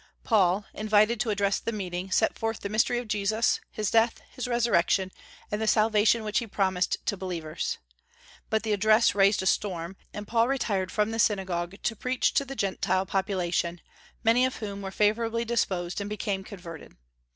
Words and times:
Paul, 0.23 0.65
invited 0.73 1.19
to 1.19 1.29
address 1.29 1.59
the 1.59 1.71
meeting, 1.71 2.09
set 2.09 2.35
forth 2.35 2.61
the 2.61 2.69
mystery 2.69 2.97
of 2.97 3.07
Jesus, 3.07 3.59
his 3.69 3.91
death, 3.91 4.19
his 4.31 4.47
resurrection, 4.47 5.11
and 5.51 5.61
the 5.61 5.67
salvation 5.67 6.23
which 6.23 6.39
he 6.39 6.47
promised 6.47 6.97
to 7.05 7.15
believers. 7.15 7.77
But 8.49 8.63
the 8.63 8.73
address 8.73 9.13
raised 9.13 9.43
a 9.43 9.45
storm, 9.45 9.95
and 10.11 10.27
Paul 10.27 10.47
retired 10.47 10.91
from 10.91 11.11
the 11.11 11.19
synagogue 11.19 11.75
to 11.83 11.95
preach 11.95 12.33
to 12.33 12.45
the 12.45 12.55
Gentile 12.55 13.05
population, 13.05 13.79
many 14.23 14.43
of 14.43 14.55
whom 14.55 14.81
were 14.81 14.89
favorably 14.89 15.45
disposed, 15.45 16.01
and 16.01 16.09
became 16.09 16.43
converted. 16.43 16.95